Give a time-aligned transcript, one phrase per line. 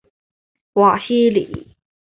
[0.73, 1.75] 瓦西利。